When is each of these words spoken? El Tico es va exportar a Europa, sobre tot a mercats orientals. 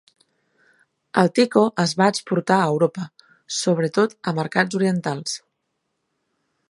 El 1.23 1.29
Tico 1.39 1.65
es 1.83 1.93
va 1.99 2.07
exportar 2.13 2.57
a 2.61 2.71
Europa, 2.71 3.05
sobre 3.59 3.91
tot 3.99 4.17
a 4.33 4.37
mercats 4.41 4.79
orientals. 4.81 5.37